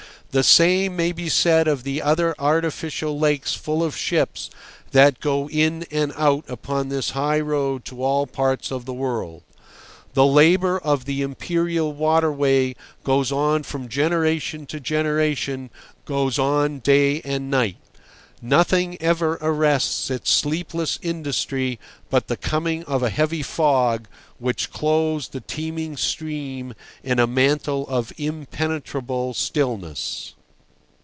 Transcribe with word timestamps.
The 0.31 0.43
same 0.43 0.95
may 0.95 1.11
be 1.11 1.27
said 1.27 1.67
of 1.67 1.83
the 1.83 2.01
other 2.01 2.33
artificial 2.39 3.19
lakes 3.19 3.53
full 3.53 3.83
of 3.83 3.97
ships 3.97 4.49
that 4.93 5.19
go 5.19 5.49
in 5.49 5.83
and 5.91 6.13
out 6.15 6.45
upon 6.47 6.87
this 6.87 7.09
high 7.09 7.41
road 7.41 7.83
to 7.85 8.01
all 8.01 8.25
parts 8.27 8.71
of 8.71 8.85
the 8.85 8.93
world. 8.93 9.43
The 10.13 10.25
labour 10.25 10.79
of 10.79 11.03
the 11.03 11.21
imperial 11.21 11.91
waterway 11.91 12.75
goes 13.03 13.29
on 13.33 13.63
from 13.63 13.89
generation 13.89 14.65
to 14.67 14.79
generation, 14.79 15.69
goes 16.05 16.39
on 16.39 16.79
day 16.79 17.19
and 17.23 17.51
night. 17.51 17.75
Nothing 18.43 18.99
ever 18.99 19.37
arrests 19.39 20.09
its 20.09 20.31
sleepless 20.31 20.97
industry 21.03 21.77
but 22.09 22.25
the 22.27 22.35
coming 22.35 22.83
of 22.85 23.03
a 23.03 23.11
heavy 23.11 23.43
fog, 23.43 24.07
which 24.39 24.71
clothes 24.71 25.27
the 25.27 25.41
teeming 25.41 25.95
stream 25.95 26.73
in 27.03 27.19
a 27.19 27.27
mantle 27.27 27.87
of 27.87 28.11
impenetrable 28.17 29.35
stillness. 29.35 30.33